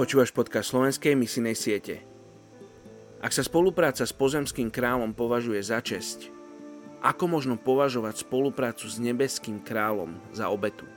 [0.00, 2.00] Počúvaš podcast slovenskej misinej siete.
[3.20, 6.32] Ak sa spolupráca s pozemským kráľom považuje za česť,
[7.04, 10.88] ako možno považovať spoluprácu s nebeským kráľom za obetu?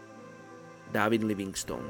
[0.96, 1.84] David Livingstone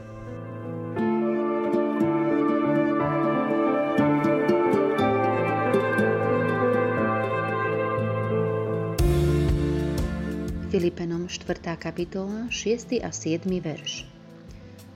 [10.73, 11.77] Filipenom 4.
[11.77, 13.05] kapitola 6.
[13.05, 13.45] a 7.
[13.61, 14.12] verš.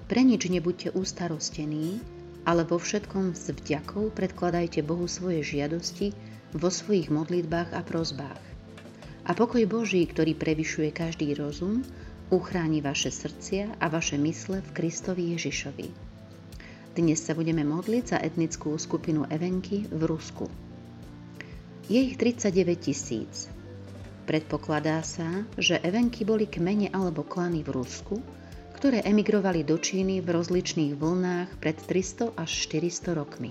[0.07, 1.99] Pre nič nebuďte ustarostení,
[2.47, 6.15] ale vo všetkom s vďakou predkladajte Bohu svoje žiadosti
[6.55, 8.39] vo svojich modlitbách a prozbách.
[9.27, 11.83] A pokoj Boží, ktorý prevyšuje každý rozum,
[12.31, 15.87] uchráni vaše srdcia a vaše mysle v Kristovi Ježišovi.
[16.95, 20.47] Dnes sa budeme modliť za etnickú skupinu Evenky v Rusku.
[21.91, 23.51] Je ich 39 tisíc.
[24.23, 28.23] Predpokladá sa, že Evenky boli kmene alebo klany v Rusku,
[28.77, 33.49] ktoré emigrovali do Číny v rozličných vlnách pred 300 až 400 rokmi.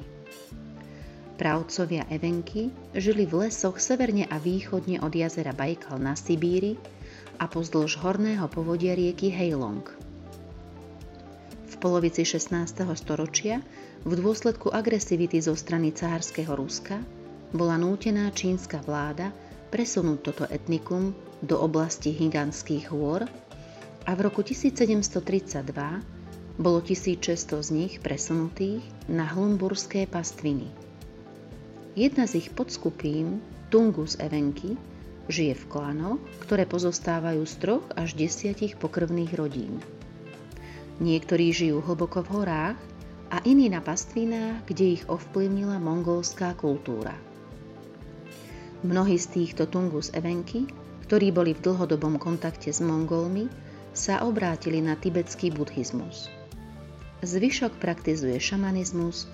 [1.35, 6.79] Právcovia Evenky žili v lesoch severne a východne od jazera Bajkal na Sibíri
[7.43, 9.85] a pozdĺž horného povodia rieky Heilong.
[11.67, 12.87] V polovici 16.
[12.97, 13.61] storočia
[14.07, 17.03] v dôsledku agresivity zo strany cárskeho Ruska
[17.51, 19.35] bola nútená čínska vláda
[19.75, 23.27] presunúť toto etnikum do oblasti Higanských hôr
[24.07, 25.67] a v roku 1732
[26.63, 30.71] bolo 1600 z nich presunutých na Hlumburské pastviny.
[31.99, 34.79] Jedna z ich podskupín, Tungus evenky,
[35.27, 39.83] žije v klanoch, ktoré pozostávajú z troch až desiatich pokrvných rodín.
[41.03, 42.79] Niektorí žijú hlboko v horách
[43.35, 47.13] a iní na pastvinách, kde ich ovplyvnila mongolská kultúra.
[48.87, 50.71] Mnohí z týchto Tungus evenky,
[51.11, 53.66] ktorí boli v dlhodobom kontakte s Mongolmi,
[53.97, 56.29] sa obrátili na tibetský buddhizmus.
[57.25, 59.25] Zvyšok praktizuje šamanizmus,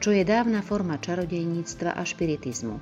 [0.00, 2.80] čo je dávna forma čarodejníctva a špiritizmu.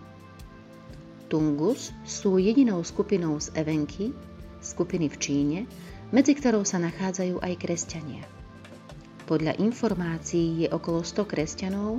[1.26, 4.14] Tungus sú jedinou skupinou z Evenky,
[4.62, 5.58] skupiny v Číne,
[6.14, 8.22] medzi ktorou sa nachádzajú aj kresťania.
[9.26, 11.98] Podľa informácií je okolo 100 kresťanov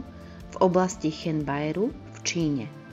[0.53, 2.84] v oblasti Chenbairu v Číne.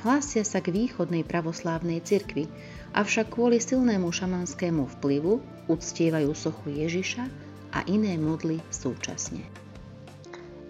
[0.00, 2.48] Hlásia sa k východnej pravoslávnej cirkvi,
[2.96, 7.28] avšak kvôli silnému šamanskému vplyvu uctievajú sochu Ježiša
[7.76, 9.44] a iné modly súčasne.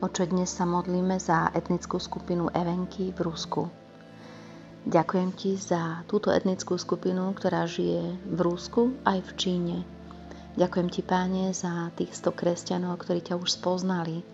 [0.03, 3.71] Oče, dnes sa modlíme za etnickú skupinu Evenky v Rusku.
[4.91, 9.77] Ďakujem ti za túto etnickú skupinu, ktorá žije v Rusku aj v Číne.
[10.59, 14.27] Ďakujem ti, páne, za tých 100 kresťanov, ktorí ťa už spoznali.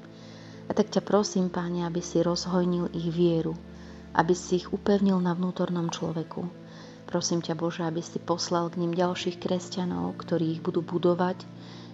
[0.67, 3.53] A tak ťa prosím, páne, aby si rozhojnil ich vieru,
[4.16, 6.49] aby si ich upevnil na vnútornom človeku.
[7.06, 11.44] Prosím ťa Bože, aby si poslal k ním ďalších kresťanov, ktorí ich budú budovať,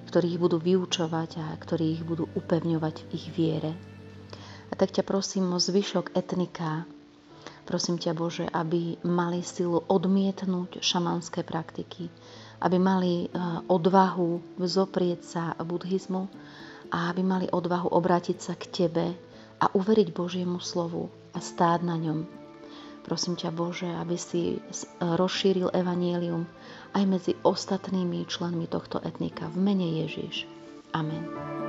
[0.09, 3.73] ktorí ich budú vyučovať a ktorí ich budú upevňovať v ich viere.
[4.71, 6.89] A tak ťa prosím o zvyšok etnika.
[7.69, 12.09] Prosím ťa Bože, aby mali silu odmietnúť šamanské praktiky,
[12.65, 13.37] aby mali e,
[13.69, 16.25] odvahu vzoprieť sa buddhizmu
[16.89, 19.07] a aby mali odvahu obrátiť sa k Tebe
[19.63, 22.27] a uveriť Božiemu slovu a stáť na ňom.
[23.07, 24.59] Prosím ťa Bože, aby si
[24.99, 26.47] rozšíril evanielium
[26.95, 30.47] aj medzi ostatnými členmi tohto etnika v mene Ježiš.
[30.91, 31.62] Amen.